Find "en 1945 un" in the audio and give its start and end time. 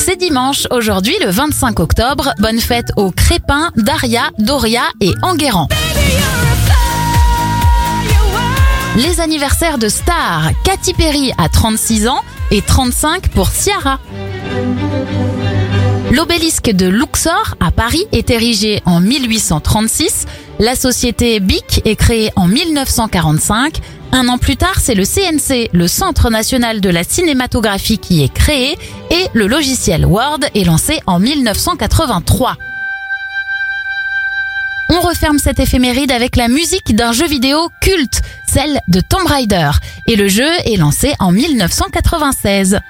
22.36-24.26